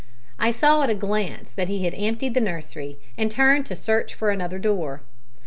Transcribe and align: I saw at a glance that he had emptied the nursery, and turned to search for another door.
I 0.39 0.49
saw 0.49 0.81
at 0.81 0.89
a 0.89 0.95
glance 0.95 1.51
that 1.51 1.67
he 1.67 1.85
had 1.85 1.93
emptied 1.95 2.33
the 2.33 2.41
nursery, 2.41 2.97
and 3.19 3.29
turned 3.29 3.67
to 3.67 3.75
search 3.75 4.15
for 4.15 4.31
another 4.31 4.57
door. 4.57 5.03